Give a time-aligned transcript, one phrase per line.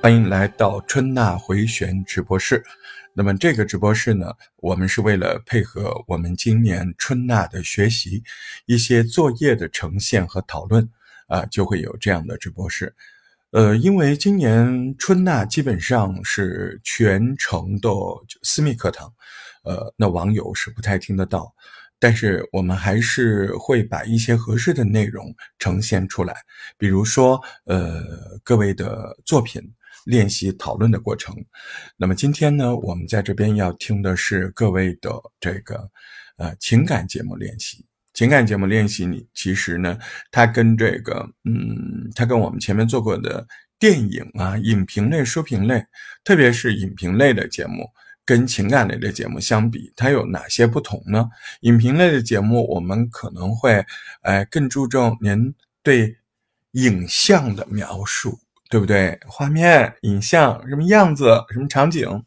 [0.00, 2.64] 欢迎来到春娜回旋直播室。
[3.12, 8.22] 那么这个直播室呢，我们是为了配合我们今年春娜的学习，
[8.66, 10.88] 一些作业的呈现和讨论
[11.26, 12.94] 啊，就会有这样的直播室。
[13.50, 17.90] 呃，因为今年春娜基本上是全程的
[18.44, 19.12] 私密课堂，
[19.64, 21.52] 呃，那网友是不太听得到。
[21.98, 26.36] 但是我们还是会把一些合适的内容呈现出来，
[26.76, 28.04] 比如说，呃，
[28.44, 29.60] 各位的作品
[30.08, 31.36] 练习讨论的过程。
[31.98, 35.90] 那么今天呢，我们在这边要听的是各位的这个，
[36.38, 37.84] 呃，情感节目练习。
[38.14, 39.98] 情感节目练习，你其实呢，
[40.30, 43.46] 它跟这个，嗯，它跟我们前面做过的
[43.78, 45.84] 电影啊、影评类、书评类，
[46.24, 47.86] 特别是影评类的节目。
[48.24, 51.30] 跟情感类的节目相比，它有哪些不同呢？
[51.60, 53.82] 影评类的节目，我们可能会，
[54.20, 56.14] 哎，更注重您对
[56.72, 58.38] 影像的描述，
[58.68, 59.18] 对不对？
[59.26, 62.24] 画面、影像，什么样子，什么场景？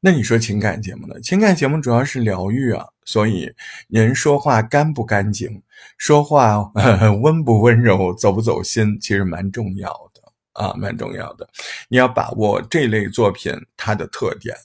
[0.00, 1.20] 那你说情感节目呢？
[1.20, 3.54] 情感节目主要是疗愈啊，所以
[3.86, 5.62] 您说话干不干净，
[5.96, 6.58] 说话
[7.22, 10.20] 温不温柔，走不走心，其实蛮重要的
[10.54, 11.48] 啊，蛮重要的。
[11.88, 14.56] 你要把握这类作品它的特点。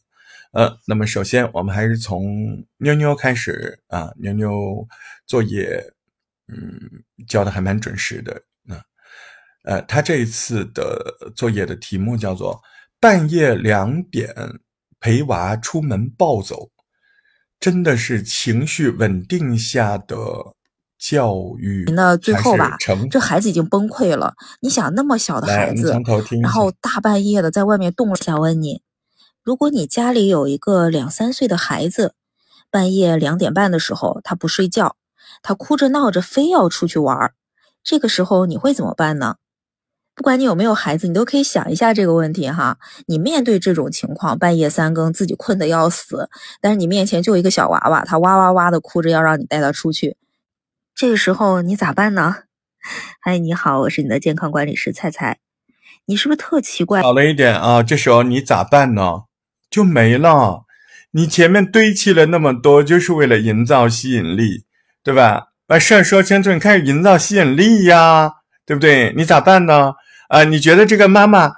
[0.54, 4.88] 呃，那么首先我们还是从妞妞开始啊，妞妞
[5.28, 5.84] 作业，
[6.48, 6.82] 嗯，
[7.28, 8.42] 交的还蛮准时的。
[9.68, 12.62] 那，呃，他这一次的作业的题目叫做
[13.00, 14.34] “半夜两点
[15.00, 16.70] 陪娃出门暴走”，
[17.60, 20.16] 真的是情绪稳定下的
[20.98, 21.84] 教育。
[21.94, 22.78] 那最后吧，
[23.12, 24.34] 这孩子已经崩溃了。
[24.62, 25.92] 你想那么小的孩子，
[26.42, 28.82] 然后大半夜的在外面动了，想问你。
[29.44, 32.16] 如果你家里有一个两三岁的孩子，
[32.70, 34.96] 半夜两点半的时候他不睡觉，
[35.42, 37.34] 他哭着闹着非要出去玩，
[37.84, 39.36] 这个时候你会怎么办呢？
[40.18, 42.80] 不管你有没有孩子，你都可以想一下这个问题哈。
[43.06, 46.28] 你面对这种情况，半夜三更自己困得要死，
[46.60, 50.18] 但是你面前就一个小娃娃，他哇哇哇的哭着要让你带他出去，
[50.96, 52.36] 这个时候你咋办呢？
[53.22, 55.38] 嗨，你好，我是你的健康管理师菜菜，
[56.08, 57.04] 你是不是特奇怪？
[57.04, 59.26] 好了一点啊，这时候你咋办呢？
[59.70, 60.64] 就没了，
[61.12, 64.64] 你前面堆砌了那么多，就是为了营造吸引力，
[65.04, 65.50] 对吧？
[65.68, 68.32] 把事儿说清楚，你开始营造吸引力呀，
[68.66, 69.14] 对不对？
[69.16, 69.94] 你咋办呢？
[70.28, 71.52] 啊，你觉得这个妈妈，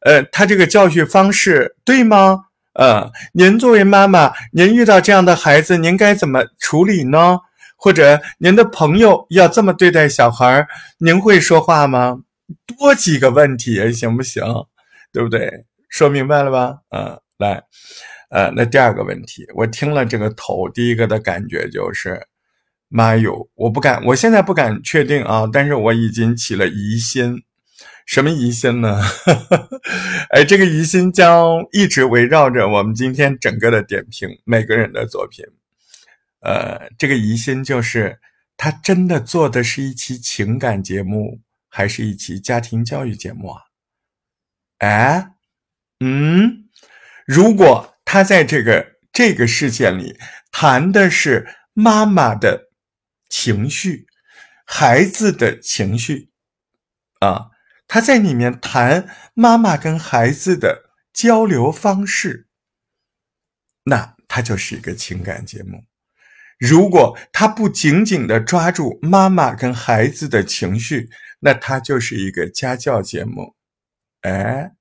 [0.00, 2.44] 呃，她这个教学方式对吗？
[2.74, 7.38] 呃，您作为妈妈，您遇到这样的孩子，您该怎么处理呢？
[7.76, 10.66] 或者您的朋友要这么对待小孩，
[10.98, 12.18] 您会说话吗？
[12.66, 14.44] 多几个问题行不行？
[15.12, 15.64] 对不对？
[15.88, 16.78] 说明白了吧？
[16.90, 17.18] 嗯。
[17.38, 17.62] 来，
[18.30, 22.18] 呃，那第二个问题，我听了这个头，第一个的感觉就是，
[22.88, 27.42] 妈哟，我不敢，我现在不敢确定啊，但是我已经起了疑心，
[28.06, 29.02] 什么疑心呢？
[30.30, 35.44] 哎，这个疑心将一直围绕着我们今天整个的点评每个人的作品，
[36.40, 38.20] 呃，这个疑心就是，
[38.56, 43.62] 他真的做的是一期情感节目，还是一期家庭教育节目啊？
[44.78, 45.28] 哎，
[46.00, 46.62] 嗯。
[47.26, 50.16] 如果他在这个这个事件里
[50.52, 52.70] 谈的是妈妈的
[53.28, 54.06] 情绪、
[54.64, 56.30] 孩子的情绪，
[57.18, 57.50] 啊，
[57.86, 62.46] 他在里面谈妈妈跟孩子的交流方式，
[63.84, 65.84] 那他就是一个情感节目。
[66.58, 71.10] 如果他不紧紧的抓住妈妈跟孩子的情绪，
[71.40, 73.54] 那他就是一个家教节目。
[74.22, 74.72] 哎。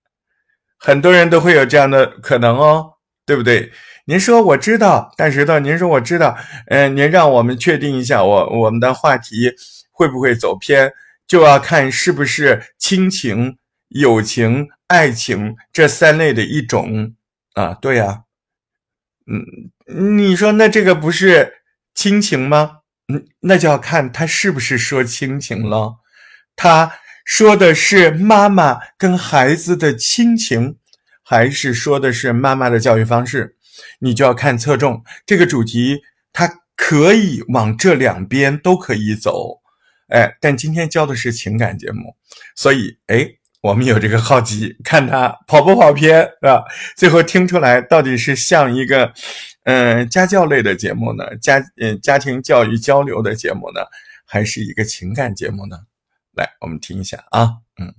[0.78, 2.94] 很多人都会有这样的可能哦，
[3.26, 3.72] 对不对？
[4.06, 6.38] 您说我知道，大石头，您说我知道，
[6.68, 9.52] 嗯，您让我们确定一下，我我们的话题
[9.90, 10.94] 会不会走偏，
[11.28, 13.58] 就要看是不是亲情、
[13.90, 17.16] 友情、爱情这三类的一种
[17.54, 17.74] 啊？
[17.74, 18.24] 对呀，
[19.28, 21.54] 嗯，你说那这个不是
[21.94, 22.80] 亲情吗？
[23.08, 25.98] 嗯，那就要看他是不是说亲情了，
[26.56, 26.94] 他。
[27.28, 30.78] 说的是妈妈跟孩子的亲情，
[31.24, 33.58] 还是说的是妈妈的教育方式？
[34.02, 36.02] 你就要看侧重这个主题，
[36.32, 39.62] 它可以往这两边都可以走。
[40.08, 42.16] 哎，但今天教的是情感节目，
[42.56, 43.28] 所以哎，
[43.62, 46.64] 我们有这个好奇，看他跑不跑偏，是吧？
[46.96, 49.12] 最后听出来到底是像一个
[49.64, 53.82] 嗯家教类的节目呢，家嗯家庭教育交流的节目呢，
[54.26, 55.80] 还是一个情感节目呢？
[56.34, 57.96] 来，我们听一下啊，嗯，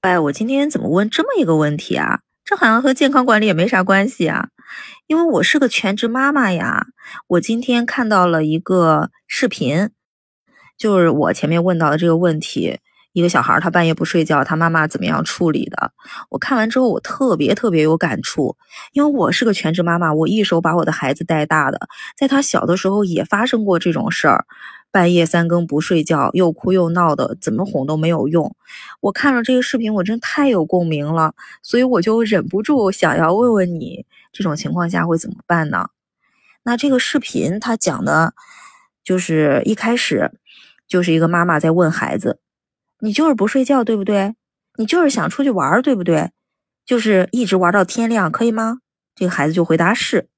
[0.00, 2.20] 哎，我今天怎么问这么一个问题啊？
[2.44, 4.48] 这好像和健康管理也没啥关系啊，
[5.06, 6.86] 因为我是个全职妈妈呀。
[7.28, 9.90] 我今天看到了一个视频，
[10.76, 12.78] 就是我前面问到的这个问题，
[13.12, 15.92] 一个小孩他半夜不睡觉，他妈妈怎么样处理的？
[16.30, 18.56] 我看完之后，我特别特别有感触，
[18.92, 24.46] 因为我是个全职妈妈，我一手把我的孩子带大的，在他小的时候也发生过这种事儿，
[24.90, 28.56] 半夜三更不睡觉，又哭又闹的，怎么哄都没有用。
[29.00, 35.88] 我看了这个视频，我真太有共鸣了，所以我就忍不住想要问问你，这种情况下会怎么办呢？
[36.64, 38.34] 那这个视频他讲的，
[39.04, 40.30] 就是一开始
[40.92, 42.38] 就是一个妈妈在问孩子。
[43.00, 44.34] 你就是不睡觉，对不对？
[44.76, 46.32] 你就是想出去玩，对不对？
[46.84, 48.80] 就是一直玩到天亮，可以吗？
[49.14, 50.28] 这个孩子就回答是。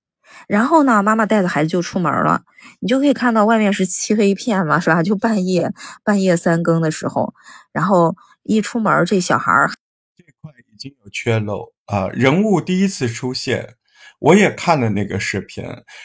[0.47, 2.43] 然后呢，妈妈带着孩子就出门了。
[2.79, 5.03] 你就可以看到外面是漆黑一片嘛，是吧？
[5.03, 5.73] 就半夜
[6.05, 7.35] 半夜三更的时候，
[7.73, 8.15] 然后
[8.45, 9.69] 一出门，这小孩儿
[10.17, 12.07] 这块已经有缺漏啊。
[12.11, 13.75] 人物第一次出现，
[14.21, 15.65] 我也看了那个视频，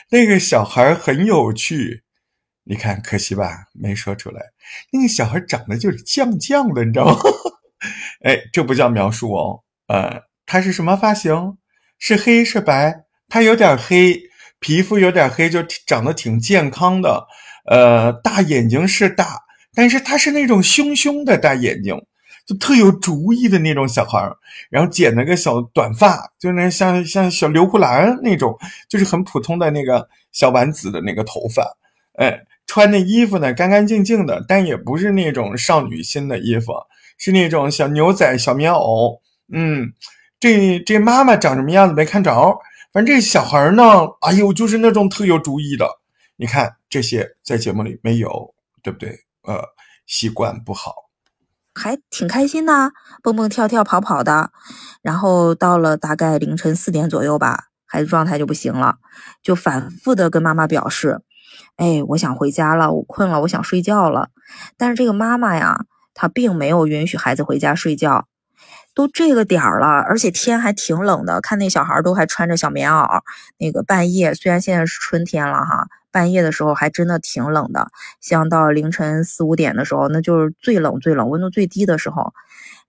[0.09, 2.03] 那个小孩很有趣。
[2.63, 4.41] 你看，可惜吧，没说出来。
[4.91, 7.15] 那个小孩长得就是犟犟的，你知道吗？
[8.23, 9.63] 哎，这不叫描述哦。
[9.87, 11.57] 呃，他是什么发型？
[11.97, 13.05] 是黑是白？
[13.27, 14.21] 他有点黑，
[14.59, 17.25] 皮肤有点黑，就长得挺健康的。
[17.65, 19.39] 呃，大眼睛是大，
[19.73, 21.95] 但是他是那种凶凶的大眼睛，
[22.45, 24.19] 就特有主意的那种小孩。
[24.69, 28.55] 然后剪了个小短发，就那像像小刘胡兰那种，
[28.87, 31.63] 就是很普通的那个小丸子的那个头发。
[32.19, 32.45] 哎。
[32.71, 36.71] 穿的衣服呢，干干净净的，但也不是那种少女心的衣服，
[37.17, 39.19] 是那种小牛仔、小棉袄。
[39.51, 39.91] 嗯，
[40.39, 42.59] 这这妈妈长什么样子没看着，
[42.93, 43.83] 反正这小孩呢，
[44.21, 45.89] 哎呦，就是那种特有主意的。
[46.35, 49.25] 你看这些在节目里没有，对不对？
[49.41, 49.59] 呃，
[50.05, 50.93] 习惯不好，
[51.73, 52.91] 还挺开心的，
[53.23, 54.51] 蹦蹦跳跳跑跑的。
[55.01, 58.99] 然后到了大概凌晨四点左右吧，孩子状态就不行了，
[59.41, 61.21] 就反复的跟妈妈表示。
[61.79, 64.31] 哎，我想回家了，我困了，我想睡觉了。
[64.77, 68.27] 但是这个妈妈呀，她并没有允许孩子回家睡觉。
[68.93, 73.21] 都这个点儿了，而且天还挺冷的，看那小孩都还穿着小棉袄。
[73.57, 77.87] 那个半夜，虽然现在是春天了哈，半夜的时候还真的挺冷的。
[78.19, 82.33] 像到凌晨四五点的时候，那就是最冷最冷，温度最低的时候。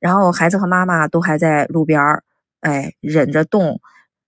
[0.01, 2.25] 然后孩子和妈妈都还在路边儿，
[2.61, 3.81] 哎，忍着冻。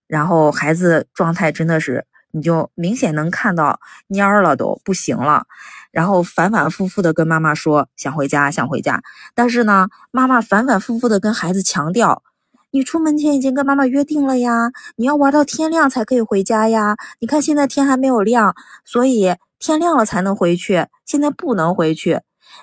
[0.07, 2.05] 然后孩子状态真的是。
[2.35, 5.45] 你就明显能看到蔫儿了，都不行了，
[5.91, 9.03] 然后反反复复的跟妈妈说想回家，想回家。
[9.35, 12.23] 但是呢，妈妈反反复复的跟孩子强调，
[12.71, 16.97] 你出门前已经跟妈妈约定了呀，你要玩到天亮才可以回家呀。
[17.19, 22.21] 你看现在天还没有亮，所以天亮了才能回去，现在不能回去。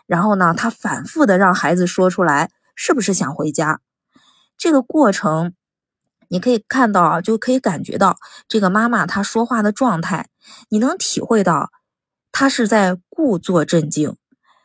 [0.09, 3.79] 然后呢，他反复的让孩子说出来，是不是想回家？
[4.59, 5.53] 这个过程。
[6.31, 8.17] 你可以看到啊，就可以感觉到
[8.49, 10.29] 这个妈妈她说话的状态，
[10.71, 11.71] 你能体会到，
[12.33, 14.17] 她是在故作镇静，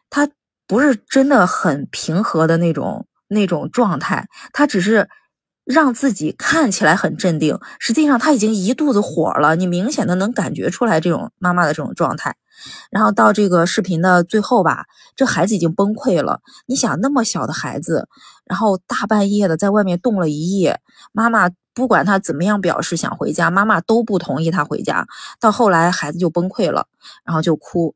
[0.10, 0.30] 她
[0.68, 5.10] 不是真的很平和的那种那种状态，她只是
[5.64, 12.36] 让自己看起来很镇定，实际上她已经一肚子火了，你明显的能感觉出来这种妈妈的这种状态。
[12.90, 14.86] 然后到这个视频的最后吧，
[15.16, 16.40] 这孩子已经崩溃了。
[16.68, 18.08] 你想那么小的孩子，
[18.46, 20.80] 然后大半夜的在外面冻了一夜，
[21.12, 25.08] 妈妈不管他怎么样表示想回家，妈妈都不同意他回家。
[25.40, 26.88] 到后来孩子就崩溃了，
[27.24, 27.96] 然后就哭。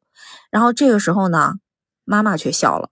[0.49, 1.55] 然后这个时候呢，
[2.03, 2.89] 妈妈却笑了，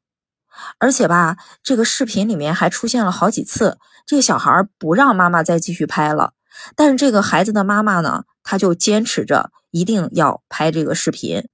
[0.79, 6.33] 而且吧，这个视频里面还出现了好几次，这个小孩不让妈妈再继续拍了，
[6.75, 11.47] 但是这个孩子的妈妈呢，他就坚持着一定要拍这个视频。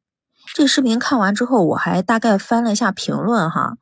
[0.53, 3.77] 这个视频看完之后，我还大概翻了一下评论哈，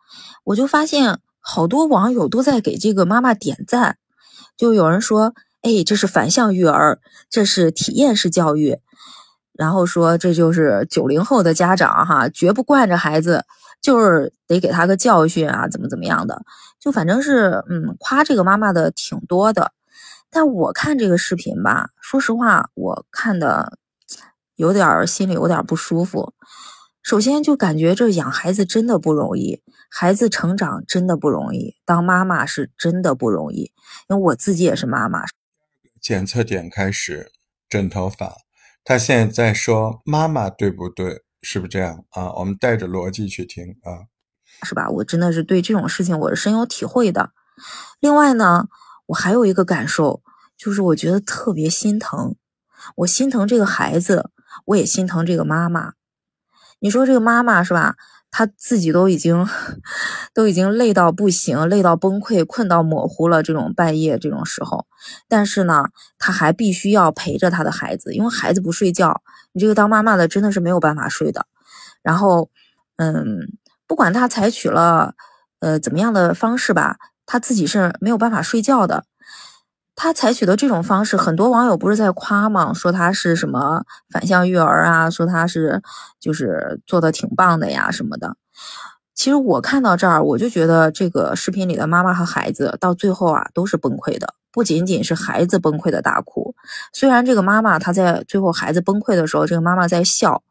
[0.45, 3.97] 我就发现好多网友都在给这个妈妈点赞，
[4.55, 8.79] 就有人说，哎，这是反向育儿，这是体验式教育，
[9.51, 13.43] 然后说这就是九零后的家长哈，绝不惯着孩子，
[13.81, 16.43] 就是得给他个教训啊，怎么怎么样的，
[16.79, 19.71] 就反正是嗯夸这个妈妈的挺多的，
[20.29, 23.77] 但我看这个视频吧，说实话，我看的。
[24.57, 26.33] 有点心里有点不舒服。
[27.01, 29.59] 首先就感觉这养孩子真的不容易，
[29.93, 33.73] 孩子成长真的不容易，当妈妈是真的不容易。
[34.07, 35.25] 因为我自己也是妈妈。
[35.99, 37.31] 检测点开始，
[37.67, 38.37] 枕头法。
[38.85, 41.23] 他现在在说妈妈对不对？
[41.41, 42.31] 是不是这样啊？
[42.33, 44.07] 我们带着逻辑去听啊，
[44.63, 44.89] 是吧？
[44.89, 47.31] 我真的是对这种事情我是深有体会的。
[47.99, 48.69] 另外呢，
[49.07, 50.23] 我还有一个感受，
[50.55, 52.35] 就是我觉得特别心疼，
[52.95, 54.31] 我心疼这个孩子。
[54.65, 55.93] 我也心疼这个妈妈，
[56.79, 57.95] 你说这个妈妈是吧？
[58.31, 59.45] 他自己都已经
[60.33, 63.43] 都已经累到不行，累到崩溃，困到模糊了。
[63.43, 64.87] 这种半夜这种时候，
[65.27, 69.21] 但是呢，他还必须要陪着他的孩子，因为孩子不睡觉，
[69.51, 71.45] 你这个当妈妈的真的是没有办法睡的。
[72.01, 72.49] 然后，
[72.95, 73.39] 嗯，
[73.85, 75.13] 不管他采取了
[75.59, 79.03] 呃，怎么样的方式吧，他自己是没有办法睡觉的。
[79.95, 82.73] 他采取的这种方式，很多网友不是在夸吗？
[82.73, 85.81] 说他是什么反向育儿啊，说他是
[86.19, 88.35] 就是做的挺棒的呀什么的。
[89.13, 96.55] 其实我看到这儿，我就觉得这个视频里的妈妈和孩子到最后啊都是崩溃的，不仅仅是孩子崩溃的大哭。
[96.93, 100.41] 虽然这个妈妈她在最后孩子崩溃的时候，这个妈妈在笑，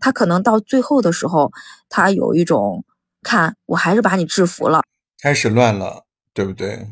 [0.00, 1.50] 她可能到最后的时候，
[1.88, 2.84] 她有一种
[3.22, 4.82] 看我还是把你制服了，
[5.22, 6.86] 开始乱了，对不对？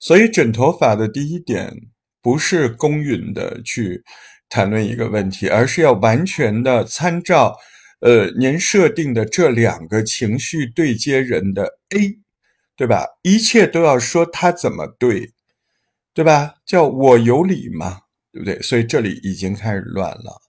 [0.00, 1.72] 所以枕头法的第一点
[2.20, 4.02] 不是公允的去
[4.48, 7.56] 谈论一个问题，而是要完全的参照。
[8.00, 12.18] 呃，您设定的这两个情绪对接人的 A，
[12.74, 13.04] 对吧？
[13.22, 15.34] 一切都要说他怎么对，
[16.14, 16.54] 对吧？
[16.64, 18.00] 叫我有理嘛，
[18.32, 18.58] 对不对？
[18.62, 20.40] 所以这里已经开始乱了，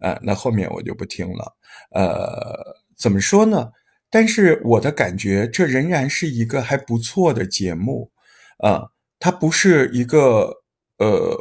[0.00, 1.56] 呃，那后面我就不听了。
[1.92, 3.70] 呃，怎么说呢？
[4.10, 8.10] 但是我的感觉，这仍然是一个还不错的节目，
[8.58, 8.82] 啊，
[9.18, 10.52] 它不是一个
[10.98, 11.36] 呃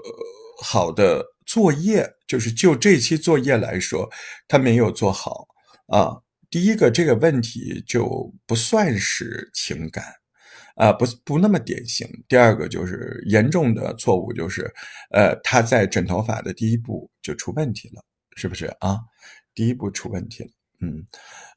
[0.63, 4.09] 好的作业，就是就这期作业来说，
[4.47, 5.45] 它没有做好。
[5.87, 6.17] 啊，
[6.49, 10.03] 第一个这个问题就不算是情感，
[10.75, 12.07] 啊，不不那么典型。
[12.27, 14.73] 第二个就是严重的错误，就是
[15.11, 18.03] 呃，他在枕头法的第一步就出问题了，
[18.35, 18.97] 是不是啊？
[19.53, 20.49] 第一步出问题了，
[20.81, 21.05] 嗯，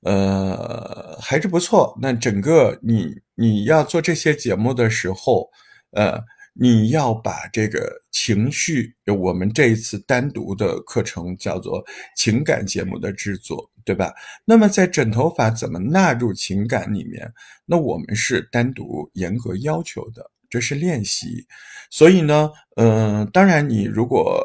[0.03, 1.97] 呃，还是不错。
[2.03, 5.49] 那整个你你要做这些节目的时候，
[5.93, 6.21] 呃。
[6.61, 11.85] 你要把这个情绪，我们这一次单独的课程叫做
[12.17, 14.13] 情感节目的制作，对吧？
[14.45, 17.33] 那么在枕头法怎么纳入情感里面？
[17.65, 21.47] 那我们是单独严格要求的，这是练习。
[21.91, 24.45] 所以呢，嗯，当然你如果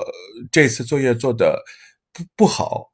[0.51, 1.63] 这次作业做的
[2.13, 2.91] 不不好，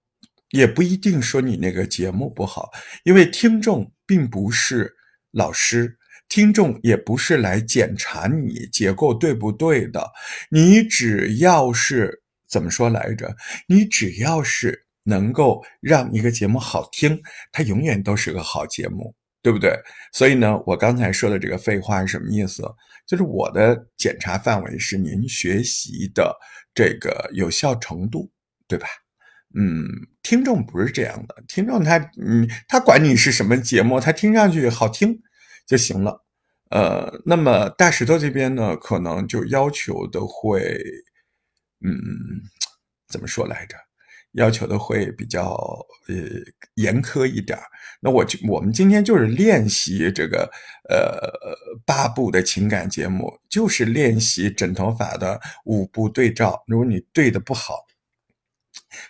[0.52, 2.70] 也不一定说你那个节目不好，
[3.04, 4.96] 因为听众并不是
[5.32, 5.99] 老师。
[6.30, 10.08] 听众也不是来检查你结构对不对的，
[10.52, 13.36] 你只要是怎么说来着？
[13.68, 17.20] 你只要是能够让一个节目好听，
[17.52, 19.74] 它永远都是个好节目，对不对？
[20.14, 22.64] 所以呢，我刚才说的这个废话是什么意思？
[23.08, 26.32] 就是我的检查范围是您学习的
[26.76, 28.32] 这个有效程度，
[28.68, 28.88] 对吧？
[29.56, 29.84] 嗯，
[30.22, 35.20] 听众不是这样的，听众他嗯，他管你是什么节目，他听上去好听。
[35.70, 36.26] 就行了，
[36.72, 40.82] 呃，那么大石头这边呢，可能就要求的会，
[41.86, 41.94] 嗯，
[43.08, 43.78] 怎么说来着？
[44.34, 45.54] 要求的会比较
[46.08, 46.16] 呃
[46.76, 47.58] 严苛一点
[48.00, 50.50] 那我就我们今天就是练习这个
[50.90, 56.64] 呃八部的情感节目，就是练习枕头法的五步对照。
[56.66, 57.86] 如果你对的不好，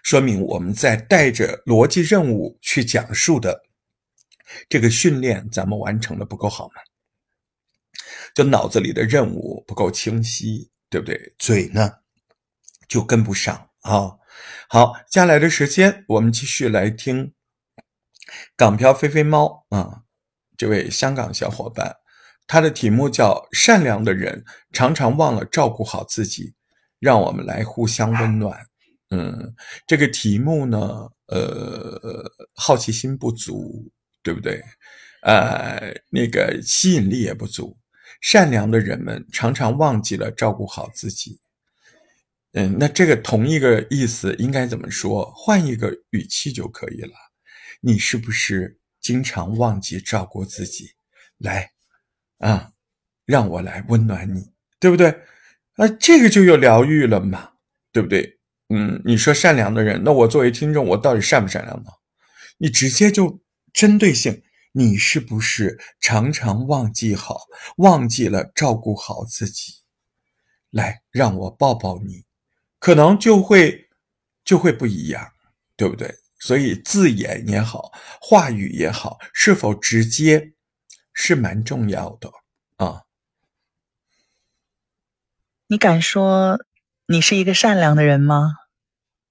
[0.04, 3.64] 说明我们在带着逻辑任务去讲述的。
[4.68, 6.76] 这个训练咱们完成的不够好吗？
[8.36, 11.34] 就脑子里的任务不够清晰，对不对？
[11.38, 11.92] 嘴呢
[12.88, 14.18] 就跟不上啊。
[14.70, 17.34] 好，接下来的时间我们继续来听
[18.56, 20.04] 港漂飞飞猫啊，
[20.56, 21.98] 这位香港小伙伴，
[22.48, 26.44] 他的题目叫《善良的人常常忘了照顾好自己》，
[27.00, 28.66] 让我们来互相温暖。
[29.10, 29.56] 嗯，
[29.88, 33.92] 这个题目呢，呃，好奇心不足。
[34.30, 34.64] 对不对？
[35.24, 37.76] 呃，那个吸引力也不足。
[38.22, 41.40] 善良的人们常常忘记了照顾好自己。
[42.52, 45.26] 嗯，那这个同一个意思应该怎么说？
[45.36, 47.14] 换一个语气就可以了。
[47.82, 50.92] 你是不是经常忘记照顾自己？
[51.40, 51.72] 来，
[52.38, 52.74] 啊，
[53.26, 55.10] 让我来温暖你，对不对？
[55.78, 57.54] 啊，这个就有疗愈了嘛，
[57.92, 58.38] 对不对？
[58.70, 61.90] 嗯，你说善良的人，那我作为听众，我到底善不善良呢？
[62.60, 63.42] 你直接就。
[63.80, 64.44] 针对性，
[64.74, 67.44] 你是不是常常忘记好，
[67.78, 69.72] 忘记了照顾好自己？
[70.70, 72.26] 来，让我抱抱你，
[72.78, 73.88] 可能就会
[74.44, 75.32] 就会不一样，
[75.78, 76.14] 对不对？
[76.42, 80.52] 所以字眼也好，话语也好，是否直接
[81.14, 82.30] 是蛮重要的
[82.76, 83.04] 啊？
[85.68, 86.60] 你敢说
[87.06, 88.56] 你是一个善良的人吗？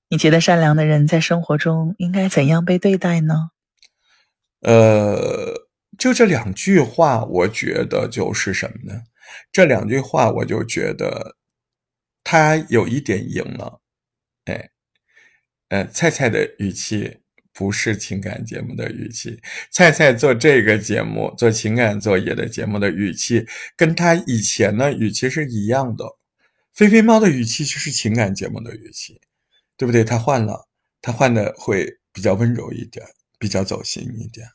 [0.09, 3.51] 你觉得善良的人在生活中应该怎样被对待呢？
[4.61, 9.03] 呃，就这两句话，我觉得就是什么呢？
[9.53, 11.37] 这两句话，我就觉得
[12.25, 13.81] 他有一点赢了。
[14.47, 14.71] 哎，
[15.69, 17.19] 呃，菜菜的语气
[17.53, 23.47] 不是情感节目的语气，菜菜做这个节目做情感作业的节目的语气，
[23.77, 26.05] 跟他以前的语气是一样的。
[26.73, 29.21] 菲菲猫的语气就是情感节目的语气，
[29.77, 30.05] 对不对？
[30.05, 30.69] 他换了，
[31.03, 33.05] 他换的会比较温柔一点。
[33.39, 34.49] 比较走心一点，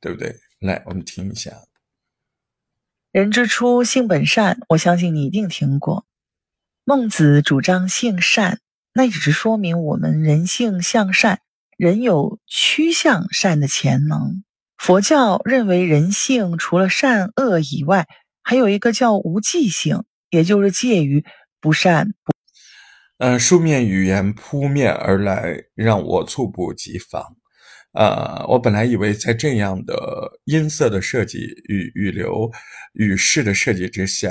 [0.00, 0.36] 对不对？
[0.60, 1.50] 来，我们听一下。
[3.10, 4.60] 人之初，性本善。
[4.68, 6.06] 我相信你一定听过。
[6.84, 8.60] 孟子主张性善，
[8.94, 11.40] 那也只是说明我们人性向善，
[11.76, 14.44] 人有趋向善的潜能。
[14.78, 18.08] 佛教认为人性除了善恶以外，
[18.42, 21.24] 还有一个叫无记性，也就是介于
[21.60, 22.32] 不善不。
[23.18, 27.36] 嗯，书面语言扑面而来，让我猝不及防。
[27.92, 32.50] 呃，我本来以为在这样的音色的设计语语流
[32.94, 34.30] 语式的设计之下，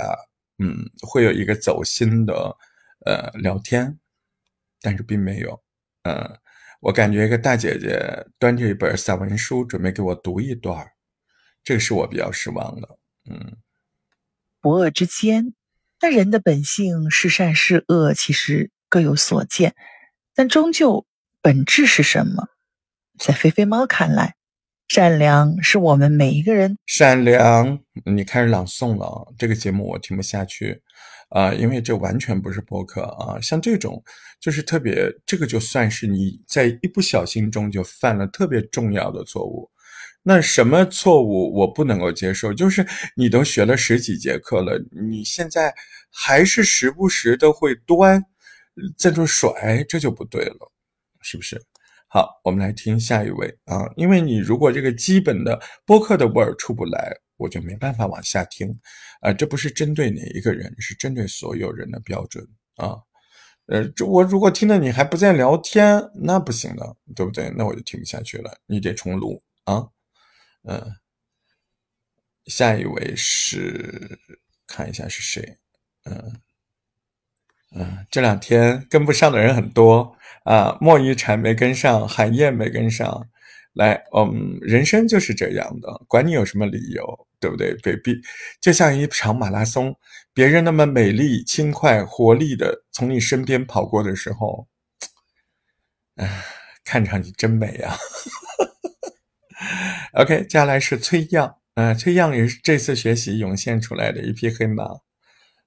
[0.58, 2.58] 嗯，会有一个走心的
[3.06, 4.00] 呃聊天，
[4.82, 5.62] 但是并没有。
[6.04, 6.40] 嗯，
[6.80, 10.84] 我感觉一个大姐姐端着一本散文书准备给我读一段
[11.64, 12.98] 这个是我比较失望的。
[13.30, 13.58] 嗯，
[14.60, 15.54] 不恶之间，
[16.02, 19.76] 那人的本性是善是恶，其实各有所见，
[20.34, 21.06] 但终究
[21.44, 22.48] 本质是什么？
[23.22, 24.34] 在菲菲猫看来，
[24.88, 27.80] 善良是我们每一个人善良。
[28.04, 30.82] 你开始朗诵了，这个节目我听不下去
[31.30, 33.40] 啊，因为这完全不是播客啊。
[33.40, 34.04] 像这种
[34.40, 39.70] 就是特别，这个就算是你在一不小心中就犯了特别重要的错误。
[40.24, 42.52] 那什么错误我不能够接受？
[42.52, 42.84] 就是
[43.16, 45.72] 你都学了十几节课了，你现在
[46.10, 48.26] 还是时不时的会端
[48.98, 50.72] 在这甩，这就不对了，
[51.22, 51.62] 是不是？
[52.14, 53.48] 好，我们来听下一位。
[53.64, 58.70] 啊，因为你如果这个基本的播客的味儿出不来，我就没办法往下听，
[59.22, 62.98] 啊，这不是针对哪一个人，是针对所有人的标准啊，
[63.68, 67.50] 呃，这我如果听了你还不在聊天，那不行的，对不对？
[67.56, 69.88] 那我就听不下去了，你得重录啊，
[70.64, 70.94] 嗯，
[72.48, 74.20] 下一位是
[74.68, 75.58] 看一下是谁，
[76.04, 76.42] 嗯
[77.76, 80.16] 嗯，这两天跟不上的人很多。
[80.44, 83.30] 啊，莫一禅没跟上，韩燕没跟上，
[83.74, 88.20] 来，嗯，人生就是这样的，管你有什么理由，对不对？baby，
[88.60, 89.96] 就像一场马拉松，
[90.34, 94.68] 别人那么美丽、轻快、活力的从你身边跑过的时候，
[96.16, 96.44] 唉，
[96.84, 97.96] 看上去真美啊。
[100.18, 104.86] OK，接下来是崔样，啊，崔样也是这次学习涌现出来的一匹黑马，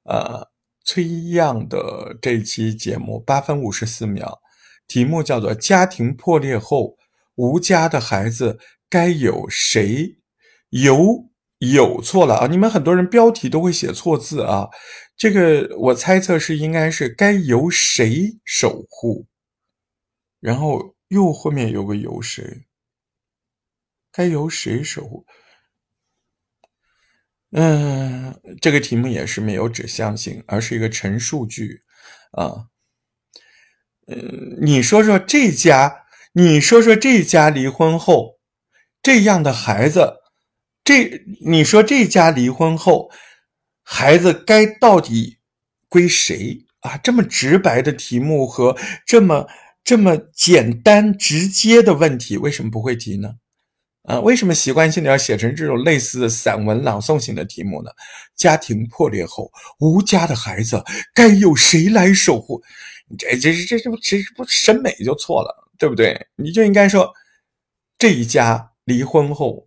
[0.03, 0.49] 呃，
[0.85, 4.40] 崔样的这期节目八分五十四秒。
[4.87, 6.97] 题目叫做“家庭破裂后，
[7.37, 8.59] 无家的孩子
[8.90, 10.18] 该有谁
[10.68, 12.47] 有有错了啊？
[12.47, 14.68] 你们很多人标题都会写错字啊，
[15.16, 19.27] 这个我猜测是应该是该由谁守护，
[20.38, 22.66] 然后又后面有个由谁，
[24.12, 25.25] 该由谁守护？
[27.57, 31.83] 嗯，这个题目也是没有指向性，而是一个陈述句
[32.33, 32.67] 啊。
[34.09, 38.40] 嗯，你说说这家，你说说这家离婚后，
[39.01, 40.17] 这样的孩子，
[40.83, 43.12] 这你说这家离婚后，
[43.85, 45.38] 孩子该到底
[45.88, 46.97] 归谁啊？
[46.97, 49.47] 这么直白的题目和这么
[49.85, 53.37] 这么简单直接的问题，为什么不会提呢？
[54.05, 57.90] 啊，为什么习惯性的要写成这种类似散文朗诵型的题目呢？
[58.37, 60.83] 家庭破裂后，无家的孩子
[61.14, 62.62] 该由谁来守护？
[63.19, 66.27] 这这这这不其实不审美就错了，对不对？
[66.37, 67.11] 你就应该说，
[67.99, 69.67] 这一家离婚后，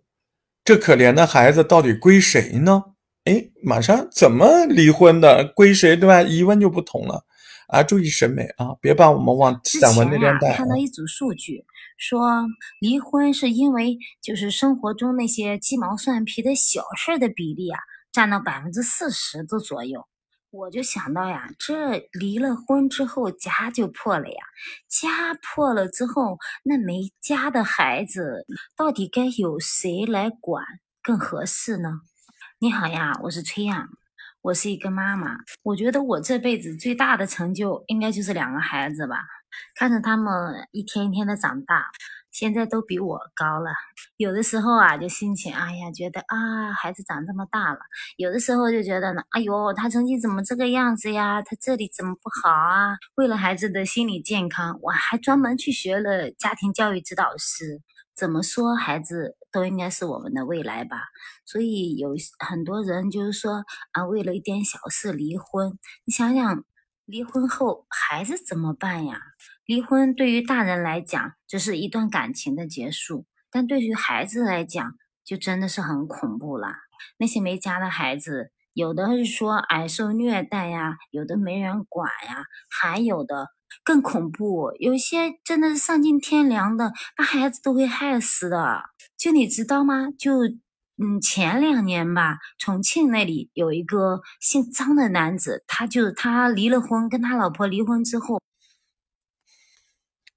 [0.64, 2.82] 这可怜的孩子到底归谁呢？
[3.24, 5.44] 哎，马上怎么离婚的？
[5.56, 5.96] 归谁？
[5.96, 6.22] 对吧？
[6.22, 7.24] 疑问就不同了
[7.68, 7.82] 啊！
[7.82, 10.56] 注意审美啊，别把我们往散文那边带。
[10.56, 11.64] 看到一组数据，
[11.96, 12.46] 说
[12.80, 17.78] 离婚是因为就是生活中那些鸡毛蒜皮的小事的比例啊，
[18.10, 20.06] 占到百分之四十的左右。
[20.50, 24.42] 我就想到呀，这离了婚之后家就破了呀，
[24.88, 30.64] 家破了之后，那没家的孩子到底该由谁来管
[31.02, 32.00] 更合适呢？
[32.60, 33.90] 你好呀，我是崔阳，
[34.48, 39.18] 我是一个妈妈，我觉得我这辈子最大的成就应该就是两个孩子吧，
[39.74, 41.84] 看着他们一天一天的长大。
[42.30, 43.70] 现在都比我高了，
[44.16, 47.78] 有的时候啊，就心情，哎呀，觉得啊，孩子长这么大了；
[48.16, 51.42] 有的时候就觉得呢，哎呦，他成绩怎么这个样子呀？
[51.42, 52.96] 他这里怎么不好啊？
[53.16, 57.82] 为了孩子的心理健康，我还专门去学了家庭教育指导师。
[58.16, 61.04] 怎么说，孩子都应该是我们的未来吧？
[61.44, 66.64] 所以有很多人就是说啊，为了一点小事离婚，你想想，
[67.04, 69.20] 离婚后孩子怎么办呀？
[69.64, 76.68] 离婚对于大人来讲，只是一段感情的结束；但对于孩子来讲，就真的是很恐怖了。
[77.18, 83.48] 那些没家的孩子，有的是说挨受虐待呀，有的没人管呀，还有的
[83.84, 88.82] 更恐怖，有些真的是丧尽天良的，把孩子都会害死的。
[89.16, 90.08] 就你知道吗？
[90.18, 90.32] 就
[91.00, 98.42] 嗯，前两年吧，重庆那里有一个姓张的男子，他就他离了婚，跟他老婆离婚之后，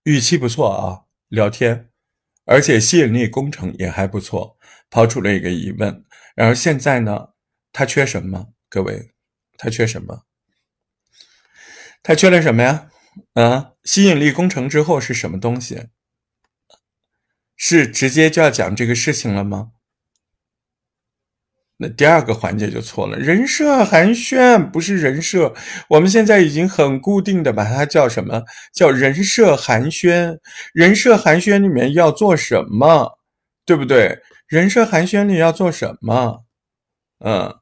[0.03, 1.89] 语气不错啊，聊天，
[2.45, 4.57] 而且吸引力工程也还不错，
[4.89, 6.05] 抛出了一个疑问。
[6.35, 7.29] 然后现在呢，
[7.73, 8.53] 他缺什么？
[8.69, 9.13] 各位，
[9.57, 10.25] 他缺什么？
[12.03, 12.89] 他缺了什么呀？
[13.33, 15.87] 啊，吸引力工程之后是什么东西？
[17.55, 19.71] 是直接就要讲这个事情了吗？
[21.77, 25.55] 那第二个环节就错了，人设寒暄不是人设，
[25.89, 30.39] 我们现在已经很固定的把它叫什么叫人设寒暄？
[30.73, 33.17] 人设寒暄里面要做什么，
[33.65, 34.19] 对不对？
[34.47, 36.45] 人设寒暄里要做什么？
[37.25, 37.55] 嗯，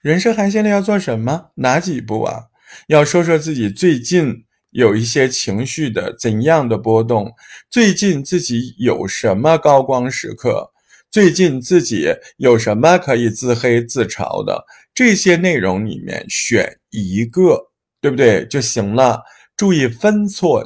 [0.00, 1.50] 人设寒暄里要做什么？
[1.56, 2.44] 哪几步啊？
[2.86, 4.44] 要说说自己最近
[4.78, 7.34] 有一些情绪的怎样的波动，
[7.68, 10.70] 最近自己有什么高光时刻？
[11.10, 14.64] 最近自己有什么可以自黑自嘲的？
[14.94, 19.20] 这些内容里面选一个，对不对就行了？
[19.56, 20.64] 注意分寸，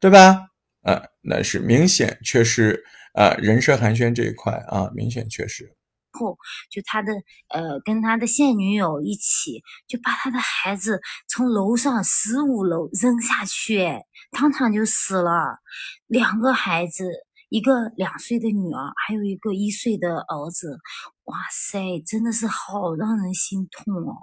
[0.00, 0.46] 对吧？
[0.80, 5.70] 啊，那是明显缺失啊，人设寒暄这一块啊，明显缺失。
[6.12, 6.38] 后
[6.70, 7.12] 就他的
[7.48, 13.86] 呃，跟他的现女友一起，就把他的孩子从楼上十五楼扔下去，
[14.30, 15.58] 当场就死了，
[16.06, 17.04] 两个孩子。
[17.52, 20.78] 一个两岁的女儿，还有一个一岁的儿子，
[21.24, 24.14] 哇塞，真的是好让人心痛哦！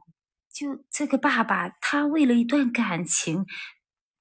[0.50, 3.46] 就这个爸爸，他为了一段感情，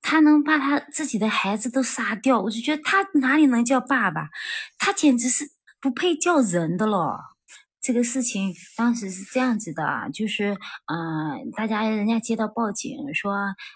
[0.02, 4.28] 他能把他自己的孩子都杀掉，我就觉得他哪里能叫爸爸？
[4.76, 7.35] 他简直是不配叫人的了。
[7.86, 10.50] 这个事情当时是这样子的，就是，
[10.86, 13.32] 嗯，大家人家接到报警说，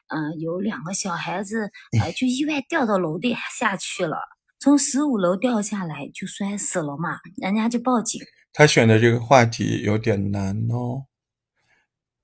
[0.08, 1.70] 嗯，有两个小孩子，
[2.02, 4.18] 呃，就意外掉到楼底下去了。
[4.58, 8.20] 从十五楼掉下来就摔死了嘛，人家就报警。
[8.52, 11.04] 他选的这个话题有点难哦，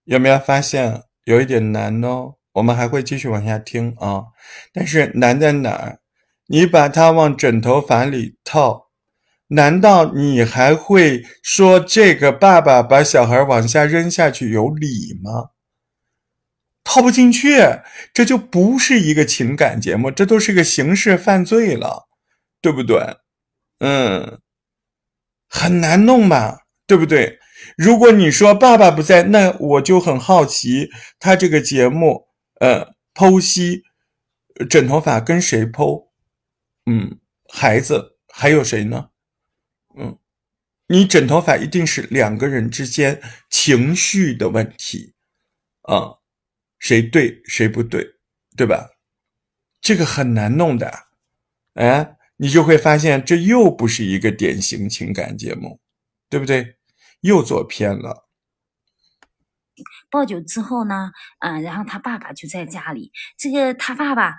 [0.02, 2.34] 有没有发现有一点难哦？
[2.54, 4.24] 我们还会继续往下听啊，
[4.72, 6.00] 但是难在哪儿？
[6.48, 8.85] 你把它往枕头房里套，
[9.48, 15.50] 难道你还会说这个爸爸把小孩往下扔下去有理吗？
[16.84, 17.58] 套不进去，
[18.14, 22.04] 这就不是一个情感节目，这都是个刑事犯罪了。
[22.62, 22.98] 对不对？
[23.78, 24.40] 嗯，
[25.48, 26.62] 很难弄吧？
[26.84, 27.38] 对不对？
[27.76, 30.88] 如果你说爸爸不在，那我就很好奇，
[31.20, 32.26] 他这个节目，
[32.58, 33.82] 呃，剖析
[34.68, 36.08] 枕头法跟谁剖？
[36.86, 37.20] 嗯，
[37.52, 39.10] 孩子还有谁呢？
[40.88, 43.20] 你枕头法一定是两个人之间
[43.50, 45.14] 情绪的问题
[45.82, 46.18] 啊，
[46.78, 48.14] 谁对谁不对，
[48.56, 48.90] 对吧？
[49.80, 51.06] 这个很难弄的，
[51.74, 52.12] 哎。
[52.38, 55.80] 你就会发现，这又不是一个典型情感节目，
[56.28, 56.76] 对不对？
[57.22, 58.28] 又走偏了。
[60.10, 64.34] 报警之后呢，嗯，然后他爸爸就在家里，这个他爸爸。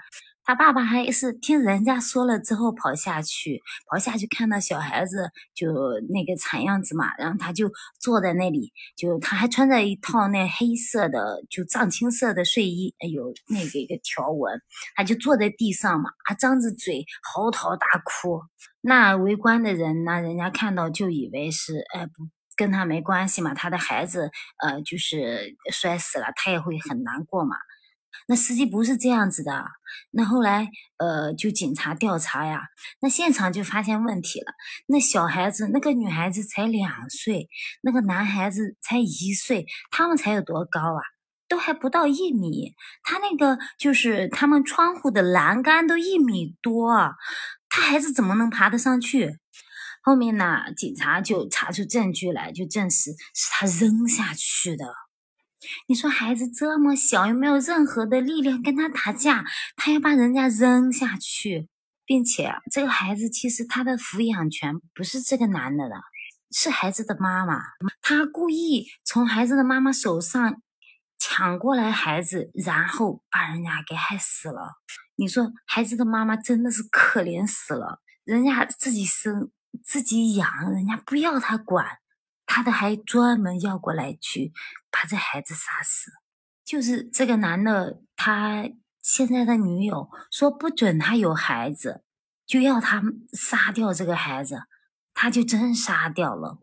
[0.48, 5.74] 他爸爸还是听人家说了之后跑下去，跑下去看到小孩子就
[6.08, 14.62] 那个惨样子嘛，然后他就坐在那里，就他还穿着一套那黑色的就藏青色的睡衣，有那个一个条纹，
[14.96, 18.42] 他就坐在地上嘛，他张着嘴嚎啕大哭。
[18.80, 22.14] 那围观的人呢，人家看到就以为是，哎，不
[22.56, 24.32] 跟他没关系嘛，他的孩子
[24.64, 27.58] 呃就是摔死了，他也会很难过嘛。
[28.28, 29.66] 那司机不是这样子的，
[30.12, 32.62] 那后来呃，就警察调查呀，
[33.00, 34.48] 那现场就发现问题了。
[34.88, 37.48] 那小孩子，那个女孩子才两岁，
[37.82, 41.02] 那个男孩子才一岁，他们才有多高啊？
[41.48, 42.74] 都还不到一米。
[43.04, 47.16] 他那个就是他们窗户的栏杆都一米多，
[47.70, 49.38] 他孩子怎么能爬得上去？
[50.02, 54.86] 后面呢，警察就查出证据来，就证实是他扔下去的。
[55.88, 59.44] 你说孩子这么小，又没有任何的力量跟他打架，
[59.76, 61.68] 他要把人家扔下去，
[62.06, 65.96] 并且这个孩子其实他的抚养权不是这个男的的，
[66.52, 67.60] 是孩子的妈妈。
[68.02, 70.62] 他故意从孩子的妈妈手上
[71.18, 74.76] 抢过来孩子，然后把人家给害死了。
[75.16, 79.50] 你说孩子的妈妈真的是可怜死了，人家自己生
[79.84, 81.98] 自己养，人家不要他管。
[82.48, 84.52] 他的还专门要过来去
[84.90, 86.10] 把这孩子杀死，
[86.66, 88.68] 就是这个男的，他
[89.00, 92.04] 现在的女友说不准他有孩子，
[92.48, 94.64] 就要他杀掉这个孩子，
[95.14, 96.58] 他就真杀掉了。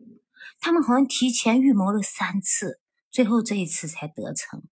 [0.59, 4.63] 他们好像提前预谋了三次，最后这一次才得逞。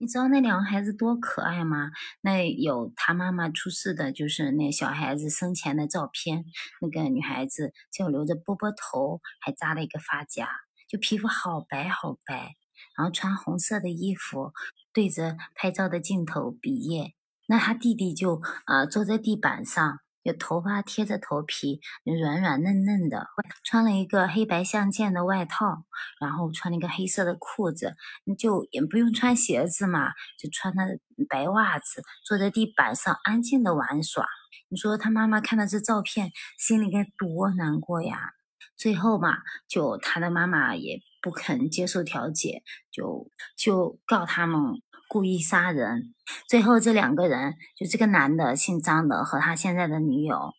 [0.00, 1.90] 你知道那两个孩子多可爱吗？
[2.20, 6.44] 那有他妈妈出世的，就是那小孩子生前的照片。
[6.80, 10.48] 那个女孩子就留着波波头，还扎了一个发夹，
[10.88, 12.54] 就皮肤好白好白，
[12.96, 14.52] 然后穿红色的衣服，
[14.92, 17.14] 对着拍照的镜头比耶。
[17.48, 19.98] 那他弟弟就啊坐在地板上。
[20.28, 23.26] 有头发贴着头皮，软软嫩嫩的，
[23.64, 25.84] 穿了一个黑白相间的外套，
[26.20, 27.96] 然后穿了一个黑色的裤子，
[28.38, 34.26] 就也不用穿鞋子嘛，就穿的白袜子，坐在地板上安静的玩耍。
[34.68, 38.32] 你说他妈妈看到这照片，心里该多难过呀！
[38.76, 44.82] 最后嘛，就他的妈妈也不肯接受调解，就就告他们。
[45.08, 46.14] 故意杀人，
[46.46, 50.52] 最后这两个人，就这个男的姓张的和他现在的女友，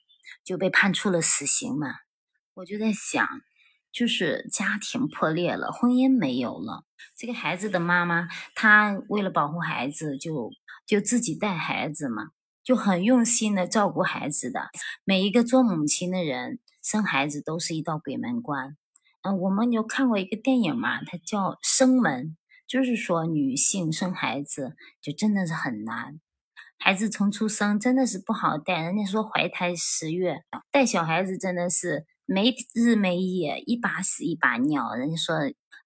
[0.44, 1.94] 就被判处了死刑嘛。
[2.56, 3.26] 我就在想，
[3.92, 6.84] 就是家庭破裂了，婚姻没有了，
[7.16, 10.50] 这个孩子的妈妈，她为了保护孩子，就
[10.88, 12.30] 就自己带孩子嘛，
[12.64, 14.72] 就很用心的照顾孩子的。
[15.06, 18.76] 每一个做母亲的人，生孩子都是一道鬼门关。
[19.22, 22.26] 嗯，我们有看过一个电影嘛，它叫《生门》。
[22.70, 26.20] 就是说，女性生孩子就真的是很难，
[26.78, 28.80] 孩子从出生真的是不好带。
[28.84, 34.94] 人家说怀胎十月，带小孩子真的是没日没夜，一把屎一把尿。
[34.94, 35.36] 人家说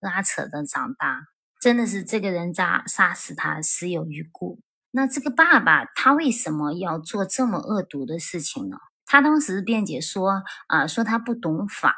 [0.02, 1.28] 拉扯着长大，
[1.62, 4.60] 真的是这个人渣杀死他死有余辜。
[4.92, 8.76] 那这个爸爸他为什么要做这么恶毒的事情呢？
[9.06, 11.96] 他当时辩解说啊，说他不懂法，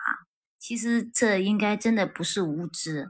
[0.60, 3.10] 其实这应该真的不是无知。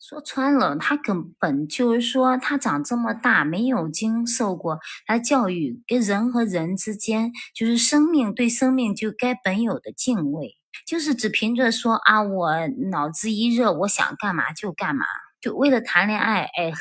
[0.00, 15.04] 说穿了，他根本就是说，他长这么大没有经受过他教育，跟人和人之间，就是生命对生命就该本有的敬畏，就是只凭着说啊，我脑子一热，我想干嘛就干嘛，
[15.40, 16.72] 就为了谈恋爱，哎，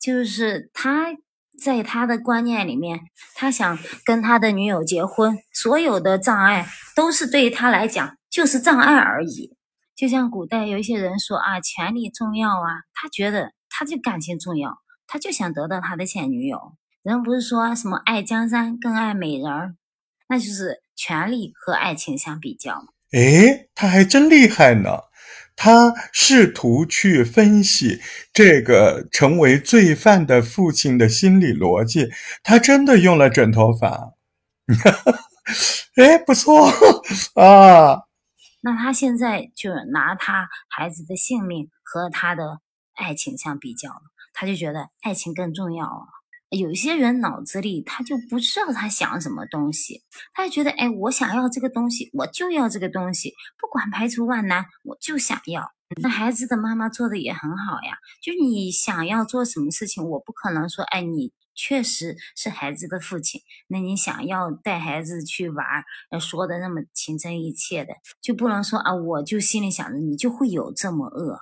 [0.00, 1.14] 就是他
[1.62, 2.98] 在他的观念里面，
[3.36, 9.56] 他想跟他的女友结婚，所有的障碍都是对他来讲就是障碍而已。
[9.96, 16.74] 就像古代有一些人说啊，权力重要啊，他觉得他就感情重要，他就想得到他的前女友。
[17.02, 19.74] 人不是说什么爱江山更爱美人儿，
[20.28, 22.86] 那就是权力和爱情相比较。
[23.12, 24.90] 诶，他还真厉害呢，
[25.54, 28.00] 他试图去分析
[28.32, 32.08] 这个成为罪犯的父亲的心理逻辑，
[32.42, 34.14] 他真的用了枕头法。
[35.96, 36.66] 哎，不错
[37.36, 38.03] 啊。
[38.64, 42.60] 那他现在就拿他孩子的性命和他的
[42.94, 44.00] 爱情相比较了，
[44.32, 46.06] 他就觉得爱情更重要了。
[46.48, 55.70] 有些人脑子里他就不知道他想什么东西，他就觉得，哎，我想要这个东西，我就要这个东西，不管排除万难，我就想要。
[56.00, 61.34] 那孩子的妈妈做的也很好呀，就你想要做什么事情，我不可能说，哎，你。
[61.54, 65.66] 确实是孩子的父亲，那你想要带孩子去玩，
[66.20, 71.38] 说的那么情真意切的，就不能说啊，我就心里想着你就会有这么恶。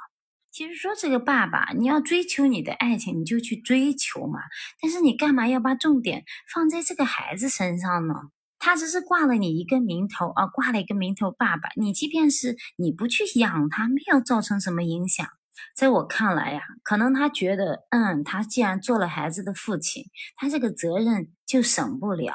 [0.51, 4.39] 其实说这个爸爸，你要追求你的爱情，你就去追求嘛。
[4.83, 8.15] 但是你干嘛要把重点放在这个孩子身上呢？
[8.59, 11.71] 他只是挂了你一个名头啊，挂了一个名头爸爸。
[11.75, 15.27] 你即便是你不去养他，没有造成什么影响。
[15.77, 20.05] 在我看来呀，可能他觉得，嗯，他既然做了孩子的父亲，
[20.37, 22.35] 他这个责任就省不了。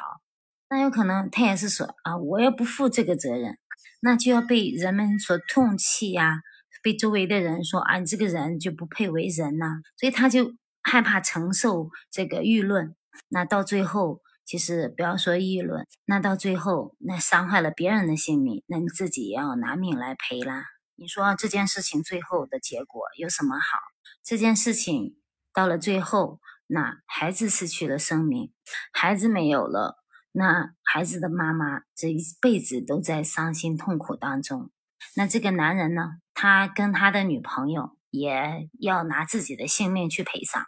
[0.70, 3.58] 那有可能他也是说啊，我要不负这个责任，
[4.00, 6.40] 那就要被人们所痛弃呀，
[6.82, 9.80] 被周围的人说啊，你这个人就不配为人呐。
[9.96, 12.94] 所以他就害怕承受这个舆论。
[13.28, 20.64] 那到最后，其实不要说议论，那到最后那伤害了别人的性命，那你自己也要拿命来赔啦。
[21.00, 23.78] 你说这件事情最后的结果有什么好？
[24.24, 25.16] 这件事情
[25.54, 28.52] 到了最后，那孩子失去了生命，
[28.90, 34.72] 孩子没有了，那孩子的妈妈这一辈子都在伤心痛苦当中。
[35.14, 36.18] 那这个男人呢？
[36.34, 40.66] 他跟他的女朋友也要拿自己的性命去赔偿。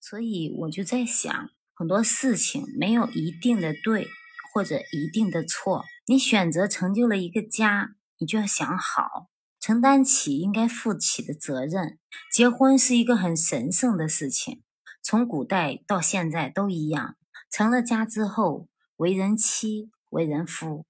[0.00, 4.08] 所以我就在想，很多事情没有一定的对
[4.52, 5.84] 或者一定的错。
[6.08, 9.28] 你选择成就了一个家，你就要想好。
[9.66, 11.98] 承担起应该负起的责任。
[12.30, 14.62] 结婚是一个很神圣的事情，
[15.02, 17.16] 从古代到现在都一样。
[17.48, 20.84] 成了家之后，为人妻、为人夫、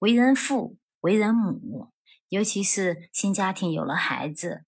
[0.00, 1.92] 为人父、为人母，
[2.28, 4.66] 尤其是新家庭有了孩子，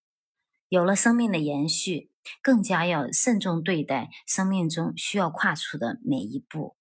[0.71, 2.11] 有了生命的延续，
[2.41, 6.75] 更加要慎重对待生命中需要跨出的每一步，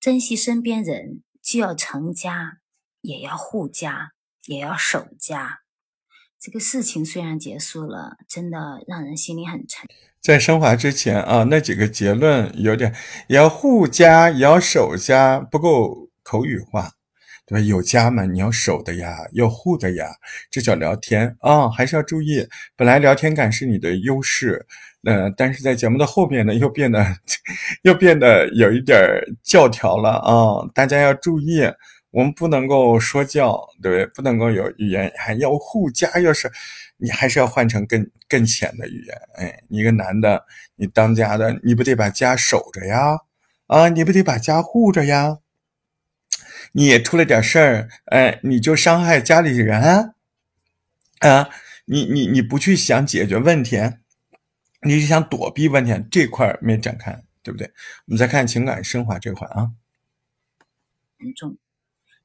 [0.00, 2.58] 珍惜身边人，既要成家，
[3.00, 4.10] 也要护家，
[4.46, 5.60] 也要守家。
[6.44, 9.88] 这个事情虽然结束了，真的让人心里很沉。
[10.20, 12.94] 在升华之前啊，那几个结论有点
[13.28, 16.90] 也要护家，也要守家，不够口语化，
[17.46, 17.60] 对吧？
[17.64, 20.04] 有家嘛，你要守的呀，要护的呀，
[20.50, 22.46] 这叫聊天啊，还是要注意。
[22.76, 24.66] 本来聊天感是你的优势，
[25.04, 27.02] 呃，但是在节目的后边呢，又变得
[27.84, 29.00] 又变得有一点
[29.42, 31.62] 教条了啊，大家要注意。
[32.14, 34.06] 我们不能够说教，对不对？
[34.14, 36.48] 不能够有语言，还要护家，要是
[36.96, 39.20] 你还是要换成更更浅的语言。
[39.34, 40.46] 哎，你一个男的，
[40.76, 43.18] 你当家的，你不得把家守着呀？
[43.66, 45.38] 啊，你不得把家护着呀？
[46.70, 50.14] 你也出了点事儿，哎，你就伤害家里人
[51.18, 51.48] 啊？
[51.86, 53.76] 你你你不去想解决问题，
[54.82, 57.66] 你是想躲避问题，这块没展开，对不对？
[58.06, 59.72] 我们再看情感升华这块啊，
[61.18, 61.56] 很重。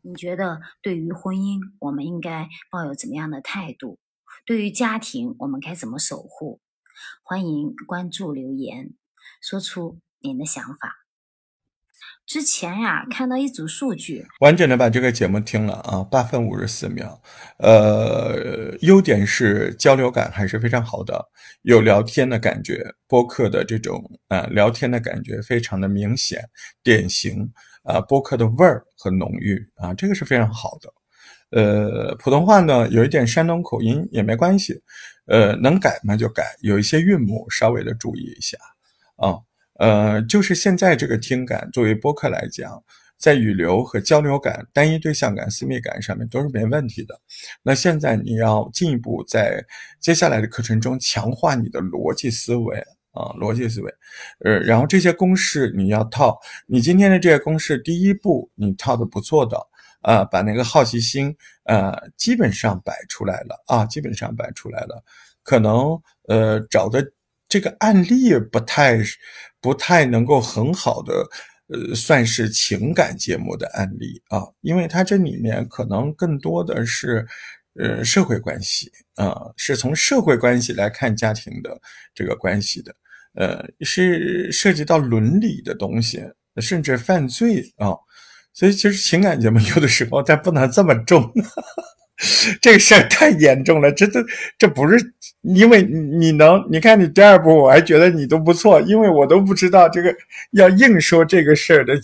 [0.02, 4.00] 你觉得对于婚姻，我们应该抱有怎么样的态度？
[4.46, 6.62] 对于家庭，我们该怎么守护？
[7.24, 8.94] 欢迎关注留言，
[9.42, 10.96] 说出您的想法。
[12.26, 17.22] 之前呀，看到一组数据，完整的把这个节目听了啊，八分五十四秒。
[17.58, 21.30] 呃，优点是交流感还是非常好的，
[21.64, 26.50] 有聊天的感觉，播客的这种呃聊天的感觉非常的明显，
[26.84, 27.52] 典型
[27.84, 30.94] 啊，播客的味儿和浓郁啊，这个是非常好的。
[31.52, 34.80] 呃，普通话呢有一点山东口音也没关系，
[35.26, 38.58] 呃，能改嘛就改，有一些韵母稍微的注意一下
[39.16, 39.36] 啊。
[39.80, 42.84] 呃，就是现在这个听感，作为播客来讲，
[43.18, 47.20] 在语流和交流感、单一对象感、私密感上面都是没问题的。
[47.64, 49.66] 那现在你要进一步在
[50.00, 52.78] 接下来的课程中强化你的逻辑思维
[53.20, 53.94] 啊，逻辑思维。
[54.46, 59.58] 呃，然后这些公式你要套，你今天的这些公式，第一步你套的不错的
[60.02, 65.04] 啊，把那个好奇心呃基本上摆出来了啊，基本上摆出来了，
[65.44, 67.12] 可能呃找的。
[67.52, 69.00] 这个案例不太
[69.60, 71.28] 不太能够很好的，
[71.70, 77.26] 呃，算是情感节目的案例啊，因为它这里面可能更多的是，
[77.74, 81.76] 呃，社会关系啊，是从社会关系来看家庭的
[82.14, 82.96] 这个关系的，
[83.36, 86.22] 呃，是涉及到伦理的东西，
[86.58, 87.94] 甚至犯罪啊，
[88.54, 91.32] 所以其实情感节目有的时候它不能这么重。
[92.62, 94.20] 这个事儿太严重了，这这
[94.58, 94.98] 这不是
[95.44, 100.14] 因为你能，你看你第二部我还觉得你都不错，因为我都不知道这个
[100.52, 101.98] 要硬说这个事儿的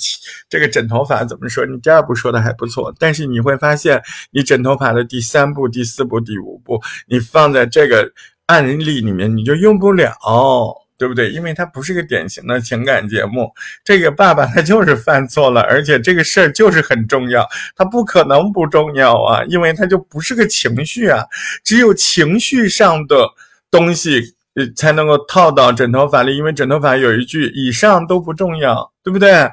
[0.48, 8.10] 这个枕头法怎么说，你第二部说的还不错，但是你会发现你枕头法的第三部、第四部、第五步，你放在这个
[8.46, 10.16] 案例里面你就用不了。
[10.98, 11.30] 对不对？
[11.30, 13.52] 因为它不是个典型的情感节目，
[13.84, 21.24] 这个爸爸他就是犯错了，而且这个事儿就是很重要，他不可能不重要啊，因为他就不是个情绪啊，
[21.64, 23.28] 只有情绪上的
[23.70, 29.50] 东西呃才能够套到枕头法里，因为枕头法有一句以上都不重要，对不对？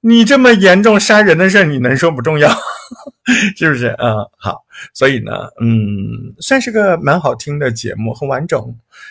[0.00, 2.48] 你这么严重杀人的事儿，你能说不重要？
[3.56, 3.88] 是不是？
[3.98, 8.60] 嗯，好，所以呢，嗯，算是个蛮好听的节目，很完整，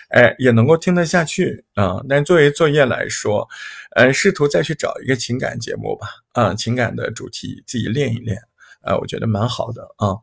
[0.09, 2.03] 哎，也能够听得下去啊。
[2.09, 3.47] 但作为作业来说，
[3.95, 8.37] 呃，试图再去找一个情感节目吧，啊，情感的主题自己练一练，
[8.81, 10.15] 啊，我觉得蛮好的啊。